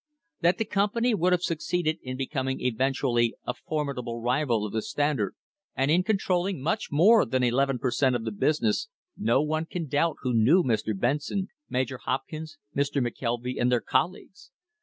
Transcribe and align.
That 0.39 0.57
the 0.57 0.65
company 0.65 1.13
would 1.13 1.31
have 1.31 1.43
suc 1.43 1.59
ceeded 1.59 1.99
in 2.01 2.17
becoming 2.17 2.59
eventually 2.59 3.35
a 3.45 3.53
formidable 3.53 4.19
rival 4.19 4.65
of 4.65 4.73
the 4.73 4.81
Stand 4.81 5.19
ard, 5.19 5.35
and 5.75 5.91
in 5.91 6.01
controlling 6.01 6.59
much 6.59 6.87
more 6.91 7.23
than 7.23 7.43
eleven 7.43 7.77
per 7.77 7.91
cent, 7.91 8.15
of 8.15 8.25
the 8.25 8.31
business, 8.31 8.89
no 9.15 9.43
one 9.43 9.67
can 9.67 9.85
doubt 9.87 10.15
who 10.23 10.33
knew 10.33 10.63
Mr. 10.63 10.99
Benson, 10.99 11.49
Major 11.69 11.99
Hopkins, 11.99 12.57
Mr. 12.75 12.99
McKelvy, 12.99 13.61
and 13.61 13.71
their 13.71 13.79
colleagues. 13.79 14.49